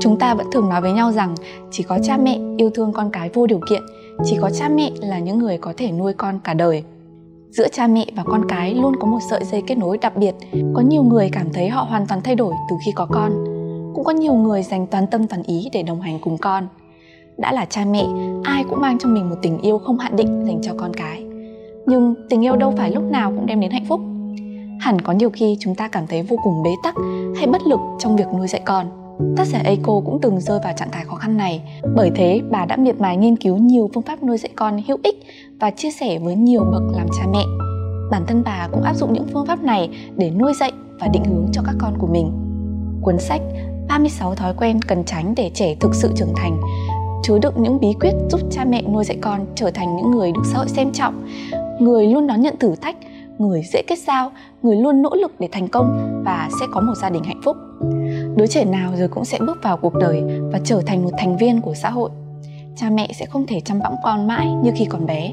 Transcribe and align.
Chúng 0.00 0.18
ta 0.18 0.34
vẫn 0.34 0.46
thường 0.52 0.68
nói 0.68 0.80
với 0.80 0.92
nhau 0.92 1.12
rằng 1.12 1.34
chỉ 1.70 1.82
có 1.82 1.98
cha 2.02 2.16
mẹ 2.16 2.38
yêu 2.56 2.70
thương 2.74 2.92
con 2.92 3.10
cái 3.10 3.30
vô 3.34 3.46
điều 3.46 3.60
kiện, 3.70 3.82
chỉ 4.24 4.36
có 4.40 4.50
cha 4.50 4.68
mẹ 4.68 4.90
là 5.00 5.18
những 5.18 5.38
người 5.38 5.58
có 5.58 5.72
thể 5.76 5.92
nuôi 5.92 6.12
con 6.12 6.40
cả 6.44 6.54
đời. 6.54 6.84
Giữa 7.50 7.68
cha 7.68 7.86
mẹ 7.86 8.06
và 8.16 8.22
con 8.22 8.48
cái 8.48 8.74
luôn 8.74 8.96
có 9.00 9.06
một 9.06 9.18
sợi 9.30 9.44
dây 9.44 9.62
kết 9.66 9.78
nối 9.78 9.98
đặc 9.98 10.16
biệt. 10.16 10.34
Có 10.74 10.80
nhiều 10.80 11.02
người 11.02 11.28
cảm 11.32 11.52
thấy 11.52 11.68
họ 11.68 11.82
hoàn 11.82 12.06
toàn 12.06 12.20
thay 12.24 12.34
đổi 12.34 12.54
từ 12.70 12.76
khi 12.84 12.92
có 12.94 13.06
con. 13.10 13.32
Cũng 13.94 14.04
có 14.04 14.12
nhiều 14.12 14.34
người 14.34 14.62
dành 14.62 14.86
toàn 14.86 15.06
tâm 15.06 15.26
toàn 15.26 15.42
ý 15.42 15.68
để 15.72 15.82
đồng 15.82 16.00
hành 16.00 16.18
cùng 16.20 16.38
con. 16.38 16.68
Đã 17.38 17.52
là 17.52 17.64
cha 17.64 17.84
mẹ, 17.84 18.06
ai 18.44 18.64
cũng 18.68 18.80
mang 18.80 18.98
trong 18.98 19.14
mình 19.14 19.30
một 19.30 19.36
tình 19.42 19.58
yêu 19.60 19.78
không 19.78 19.98
hạn 19.98 20.16
định 20.16 20.44
dành 20.46 20.58
cho 20.62 20.72
con 20.76 20.94
cái. 20.94 21.24
Nhưng 21.86 22.14
tình 22.30 22.44
yêu 22.44 22.56
đâu 22.56 22.74
phải 22.76 22.90
lúc 22.90 23.04
nào 23.04 23.32
cũng 23.36 23.46
đem 23.46 23.60
đến 23.60 23.70
hạnh 23.70 23.86
phúc. 23.88 24.00
Hẳn 24.80 25.00
có 25.00 25.12
nhiều 25.12 25.30
khi 25.30 25.56
chúng 25.60 25.74
ta 25.74 25.88
cảm 25.88 26.06
thấy 26.06 26.22
vô 26.22 26.36
cùng 26.44 26.62
bế 26.62 26.70
tắc 26.82 26.94
hay 27.36 27.46
bất 27.46 27.62
lực 27.66 27.80
trong 27.98 28.16
việc 28.16 28.26
nuôi 28.36 28.48
dạy 28.48 28.62
con 28.64 28.86
Tác 29.36 29.44
giả 29.44 29.60
Eco 29.64 30.00
cũng 30.04 30.18
từng 30.22 30.40
rơi 30.40 30.58
vào 30.64 30.72
trạng 30.76 30.90
thái 30.92 31.04
khó 31.04 31.14
khăn 31.14 31.36
này, 31.36 31.62
bởi 31.94 32.10
thế 32.14 32.40
bà 32.50 32.64
đã 32.64 32.76
miệt 32.76 33.00
mài 33.00 33.16
nghiên 33.16 33.36
cứu 33.36 33.56
nhiều 33.56 33.90
phương 33.94 34.02
pháp 34.02 34.22
nuôi 34.22 34.38
dạy 34.38 34.50
con 34.56 34.82
hữu 34.88 34.98
ích 35.02 35.22
và 35.60 35.70
chia 35.70 35.90
sẻ 35.90 36.18
với 36.18 36.34
nhiều 36.34 36.64
bậc 36.72 36.82
làm 36.96 37.06
cha 37.18 37.24
mẹ. 37.32 37.42
Bản 38.10 38.22
thân 38.26 38.42
bà 38.44 38.68
cũng 38.72 38.82
áp 38.82 38.94
dụng 38.94 39.12
những 39.12 39.26
phương 39.32 39.46
pháp 39.46 39.62
này 39.62 39.90
để 40.16 40.30
nuôi 40.30 40.52
dạy 40.60 40.72
và 41.00 41.08
định 41.12 41.24
hướng 41.24 41.46
cho 41.52 41.62
các 41.66 41.74
con 41.78 41.98
của 41.98 42.06
mình. 42.06 42.32
Cuốn 43.02 43.18
sách 43.18 43.40
36 43.88 44.34
thói 44.34 44.54
quen 44.58 44.82
cần 44.82 45.04
tránh 45.04 45.34
để 45.36 45.50
trẻ 45.54 45.74
thực 45.80 45.94
sự 45.94 46.12
trưởng 46.16 46.32
thành 46.36 46.60
chứa 47.22 47.38
đựng 47.38 47.54
những 47.56 47.80
bí 47.80 47.88
quyết 48.00 48.12
giúp 48.30 48.40
cha 48.50 48.64
mẹ 48.64 48.82
nuôi 48.82 49.04
dạy 49.04 49.18
con 49.20 49.46
trở 49.54 49.70
thành 49.70 49.96
những 49.96 50.10
người 50.10 50.32
được 50.32 50.42
xã 50.44 50.58
hội 50.58 50.68
xem 50.68 50.92
trọng, 50.92 51.28
người 51.80 52.06
luôn 52.06 52.26
đón 52.26 52.40
nhận 52.40 52.56
thử 52.56 52.74
thách, 52.74 52.96
người 53.38 53.62
dễ 53.72 53.82
kết 53.86 53.98
giao, 53.98 54.30
người 54.62 54.76
luôn 54.76 55.02
nỗ 55.02 55.10
lực 55.14 55.32
để 55.38 55.48
thành 55.52 55.68
công 55.68 56.22
và 56.24 56.48
sẽ 56.60 56.66
có 56.70 56.80
một 56.80 56.94
gia 57.02 57.10
đình 57.10 57.24
hạnh 57.24 57.40
phúc 57.44 57.56
đứa 58.38 58.46
trẻ 58.46 58.64
nào 58.64 58.92
rồi 58.98 59.08
cũng 59.08 59.24
sẽ 59.24 59.38
bước 59.46 59.58
vào 59.62 59.76
cuộc 59.76 59.94
đời 59.94 60.22
và 60.52 60.60
trở 60.64 60.82
thành 60.86 61.04
một 61.04 61.10
thành 61.18 61.36
viên 61.36 61.60
của 61.60 61.74
xã 61.74 61.90
hội. 61.90 62.10
Cha 62.76 62.90
mẹ 62.90 63.10
sẽ 63.14 63.26
không 63.26 63.46
thể 63.46 63.60
chăm 63.60 63.78
bẵm 63.78 63.92
con 64.04 64.26
mãi 64.26 64.48
như 64.64 64.70
khi 64.76 64.84
còn 64.84 65.06
bé. 65.06 65.32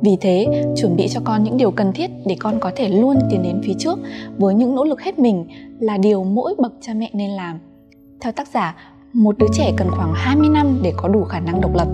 Vì 0.00 0.16
thế, 0.20 0.64
chuẩn 0.76 0.96
bị 0.96 1.08
cho 1.08 1.20
con 1.24 1.44
những 1.44 1.56
điều 1.56 1.70
cần 1.70 1.92
thiết 1.92 2.10
để 2.26 2.36
con 2.40 2.60
có 2.60 2.70
thể 2.76 2.88
luôn 2.88 3.16
tiến 3.30 3.42
đến 3.42 3.60
phía 3.64 3.74
trước 3.78 3.98
với 4.38 4.54
những 4.54 4.74
nỗ 4.74 4.84
lực 4.84 5.02
hết 5.02 5.18
mình 5.18 5.46
là 5.80 5.98
điều 5.98 6.24
mỗi 6.24 6.54
bậc 6.58 6.72
cha 6.80 6.92
mẹ 6.94 7.10
nên 7.12 7.30
làm. 7.30 7.58
Theo 8.20 8.32
tác 8.32 8.48
giả, 8.48 8.76
một 9.12 9.38
đứa 9.38 9.46
trẻ 9.54 9.72
cần 9.76 9.90
khoảng 9.90 10.12
20 10.14 10.48
năm 10.48 10.80
để 10.82 10.92
có 10.96 11.08
đủ 11.08 11.24
khả 11.24 11.40
năng 11.40 11.60
độc 11.60 11.74
lập. 11.74 11.88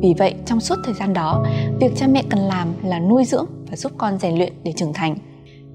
Vì 0.00 0.14
vậy, 0.18 0.34
trong 0.46 0.60
suốt 0.60 0.76
thời 0.84 0.94
gian 0.94 1.12
đó, 1.12 1.44
việc 1.80 1.92
cha 1.96 2.06
mẹ 2.06 2.22
cần 2.30 2.40
làm 2.40 2.68
là 2.84 2.98
nuôi 2.98 3.24
dưỡng 3.24 3.46
và 3.70 3.76
giúp 3.76 3.92
con 3.98 4.18
rèn 4.18 4.36
luyện 4.38 4.52
để 4.64 4.72
trưởng 4.72 4.92
thành 4.92 5.16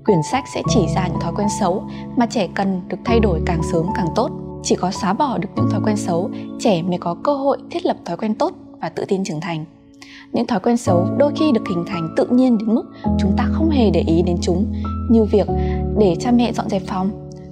quyển 0.07 0.23
sách 0.23 0.43
sẽ 0.53 0.61
chỉ 0.69 0.87
ra 0.95 1.07
những 1.07 1.19
thói 1.19 1.33
quen 1.35 1.47
xấu 1.59 1.83
mà 2.15 2.25
trẻ 2.25 2.47
cần 2.55 2.81
được 2.87 2.97
thay 3.05 3.19
đổi 3.19 3.41
càng 3.45 3.61
sớm 3.71 3.85
càng 3.95 4.07
tốt. 4.15 4.31
Chỉ 4.63 4.75
có 4.75 4.91
xóa 4.91 5.13
bỏ 5.13 5.37
được 5.37 5.49
những 5.55 5.69
thói 5.71 5.81
quen 5.83 5.97
xấu, 5.97 6.29
trẻ 6.59 6.81
mới 6.81 6.97
có 6.97 7.15
cơ 7.23 7.35
hội 7.35 7.57
thiết 7.71 7.85
lập 7.85 7.97
thói 8.05 8.17
quen 8.17 8.35
tốt 8.35 8.53
và 8.81 8.89
tự 8.89 9.05
tin 9.07 9.23
trưởng 9.23 9.41
thành. 9.41 9.65
Những 10.33 10.47
thói 10.47 10.59
quen 10.59 10.77
xấu 10.77 11.07
đôi 11.17 11.31
khi 11.35 11.51
được 11.51 11.67
hình 11.69 11.83
thành 11.87 12.13
tự 12.17 12.25
nhiên 12.25 12.57
đến 12.57 12.75
mức 12.75 12.83
chúng 13.19 13.31
ta 13.37 13.49
không 13.51 13.69
hề 13.69 13.89
để 13.89 14.03
ý 14.07 14.21
đến 14.21 14.37
chúng, 14.41 14.73
như 15.09 15.23
việc 15.23 15.47
để 15.97 16.15
cha 16.19 16.31
mẹ 16.31 16.53
dọn 16.53 16.69
dẹp 16.69 16.81
phòng, 16.87 17.09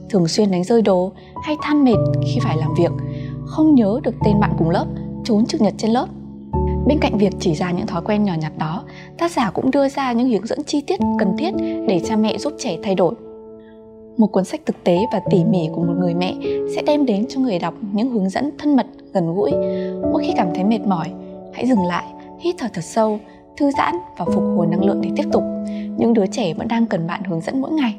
thường 0.10 0.28
xuyên 0.28 0.52
đánh 0.52 0.64
rơi 0.64 0.82
đồ 0.82 1.12
hay 1.44 1.56
than 1.62 1.84
mệt 1.84 1.98
khi 2.26 2.40
phải 2.42 2.58
làm 2.58 2.74
việc, 2.78 2.92
không 3.46 3.76
nhớ 3.76 4.00
được 4.04 4.16
tên 4.26 4.40
bạn 4.40 4.52
cùng 4.58 4.70
lớp, 4.70 4.86
trốn 5.24 5.46
trực 5.46 5.62
nhật 5.62 5.74
trên 5.78 5.92
lớp. 5.92 6.08
Bên 6.88 6.98
cạnh 7.02 7.18
việc 7.18 7.34
chỉ 7.40 7.54
ra 7.54 7.72
những 7.72 7.88
thói 7.88 8.02
quen 8.06 8.24
nhỏ 8.24 8.34
nhặt 8.42 8.58
đó, 8.58 8.84
tác 9.18 9.32
giả 9.32 9.52
cũng 9.52 9.72
đưa 9.72 9.90
ra 9.90 10.12
những 10.12 10.30
hướng 10.30 10.48
dẫn 10.48 10.64
chi 10.64 10.82
tiết 10.82 11.00
cần 11.20 11.38
thiết 11.38 11.52
để 11.88 12.02
cha 12.06 12.16
mẹ 12.16 12.38
giúp 12.38 12.54
trẻ 12.58 12.78
thay 12.84 12.96
đổi. 12.96 13.16
Một 14.18 14.28
cuốn 14.28 14.46
sách 14.46 14.62
thực 14.66 14.84
tế 14.84 14.98
và 15.14 15.22
tỉ 15.30 15.44
mỉ 15.44 15.70
của 15.76 15.84
một 15.84 15.94
người 16.00 16.14
mẹ 16.14 16.34
sẽ 16.76 16.82
đem 16.82 17.06
đến 17.06 17.26
cho 17.30 17.40
người 17.40 17.60
đọc 17.60 17.74
những 17.92 18.10
hướng 18.10 18.30
dẫn 18.30 18.50
thân 18.58 18.76
mật, 18.76 18.86
gần 19.14 19.36
gũi. 19.36 19.52
Mỗi 20.12 20.24
khi 20.24 20.34
cảm 20.38 20.48
thấy 20.56 20.64
mệt 20.64 20.80
mỏi, 20.88 21.12
hãy 21.54 21.68
dừng 21.68 21.86
lại, 21.86 22.04
hít 22.40 22.56
thở 22.58 22.68
thật 22.74 22.84
sâu, 22.84 23.20
thư 23.58 23.72
giãn 23.78 23.96
và 24.18 24.26
phục 24.26 24.44
hồi 24.58 24.68
năng 24.68 24.86
lượng 24.86 25.02
để 25.02 25.10
tiếp 25.16 25.26
tục. 25.32 25.44
Những 25.98 26.14
đứa 26.14 26.26
trẻ 26.26 26.54
vẫn 26.54 26.68
đang 26.68 26.86
cần 26.86 27.08
bạn 27.08 27.24
hướng 27.24 27.42
dẫn 27.42 27.62
mỗi 27.62 27.72
ngày. 27.72 27.96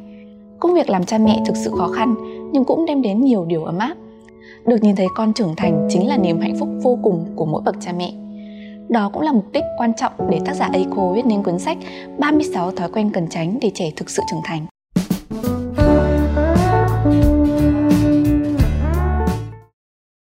Công 0.60 0.74
việc 0.74 0.90
làm 0.90 1.04
cha 1.04 1.18
mẹ 1.18 1.42
thực 1.46 1.56
sự 1.56 1.70
khó 1.78 1.88
khăn 1.88 2.14
nhưng 2.52 2.64
cũng 2.64 2.86
đem 2.86 3.02
đến 3.02 3.20
nhiều 3.20 3.44
điều 3.44 3.64
ấm 3.64 3.78
áp. 3.78 3.94
Được 4.66 4.82
nhìn 4.82 4.96
thấy 4.96 5.06
con 5.14 5.32
trưởng 5.32 5.54
thành 5.56 5.88
chính 5.90 6.08
là 6.08 6.16
niềm 6.16 6.40
hạnh 6.40 6.56
phúc 6.58 6.68
vô 6.82 6.98
cùng 7.02 7.24
của 7.36 7.46
mỗi 7.46 7.62
bậc 7.64 7.76
cha 7.80 7.92
mẹ. 7.98 8.12
Đó 8.88 9.10
cũng 9.12 9.22
là 9.22 9.32
mục 9.32 9.52
đích 9.52 9.64
quan 9.78 9.94
trọng 9.94 10.12
để 10.30 10.40
tác 10.44 10.54
giả 10.54 10.68
Aiko 10.72 11.12
viết 11.14 11.26
nên 11.26 11.42
cuốn 11.42 11.58
sách 11.58 11.78
36 12.18 12.70
thói 12.70 12.88
quen 12.92 13.10
cần 13.14 13.26
tránh 13.30 13.58
để 13.60 13.70
trẻ 13.74 13.90
thực 13.96 14.10
sự 14.10 14.22
trưởng 14.30 14.40
thành. 14.44 14.66